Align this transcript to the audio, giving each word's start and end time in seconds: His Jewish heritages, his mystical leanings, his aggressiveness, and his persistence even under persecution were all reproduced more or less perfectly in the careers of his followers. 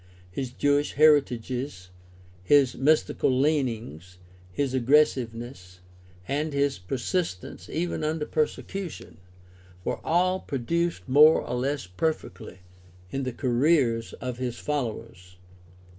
His 0.31 0.49
Jewish 0.51 0.93
heritages, 0.93 1.91
his 2.43 2.73
mystical 2.75 3.29
leanings, 3.29 4.17
his 4.51 4.73
aggressiveness, 4.73 5.81
and 6.27 6.53
his 6.53 6.79
persistence 6.79 7.69
even 7.69 8.03
under 8.03 8.25
persecution 8.25 9.17
were 9.83 10.03
all 10.03 10.39
reproduced 10.39 11.07
more 11.07 11.39
or 11.43 11.55
less 11.55 11.85
perfectly 11.85 12.61
in 13.11 13.21
the 13.25 13.31
careers 13.31 14.13
of 14.13 14.39
his 14.39 14.57
followers. 14.57 15.37